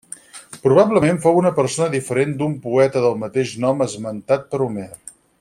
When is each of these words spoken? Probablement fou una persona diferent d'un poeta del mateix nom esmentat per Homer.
Probablement 0.61 1.19
fou 1.25 1.37
una 1.41 1.51
persona 1.59 1.89
diferent 1.97 2.33
d'un 2.39 2.57
poeta 2.65 3.05
del 3.05 3.21
mateix 3.25 3.53
nom 3.67 3.87
esmentat 3.89 4.49
per 4.55 4.63
Homer. 4.69 4.89